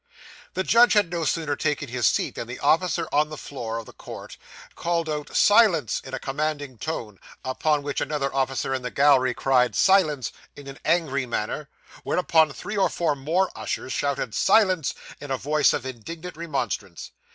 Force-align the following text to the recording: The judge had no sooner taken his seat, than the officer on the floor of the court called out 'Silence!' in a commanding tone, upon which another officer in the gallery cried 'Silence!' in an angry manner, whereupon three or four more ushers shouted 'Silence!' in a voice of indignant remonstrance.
The 0.55 0.63
judge 0.63 0.93
had 0.93 1.11
no 1.11 1.25
sooner 1.25 1.55
taken 1.55 1.87
his 1.87 2.07
seat, 2.07 2.33
than 2.33 2.47
the 2.47 2.57
officer 2.57 3.07
on 3.11 3.29
the 3.29 3.37
floor 3.37 3.77
of 3.77 3.85
the 3.85 3.93
court 3.93 4.35
called 4.75 5.07
out 5.07 5.37
'Silence!' 5.37 5.99
in 6.03 6.11
a 6.11 6.17
commanding 6.19 6.79
tone, 6.79 7.19
upon 7.45 7.83
which 7.83 8.01
another 8.01 8.33
officer 8.33 8.73
in 8.73 8.81
the 8.81 8.89
gallery 8.89 9.35
cried 9.35 9.75
'Silence!' 9.75 10.31
in 10.55 10.65
an 10.65 10.79
angry 10.83 11.27
manner, 11.27 11.69
whereupon 12.01 12.51
three 12.51 12.77
or 12.77 12.89
four 12.89 13.15
more 13.15 13.51
ushers 13.55 13.93
shouted 13.93 14.33
'Silence!' 14.33 14.95
in 15.19 15.29
a 15.29 15.37
voice 15.37 15.71
of 15.71 15.85
indignant 15.85 16.35
remonstrance. 16.35 17.11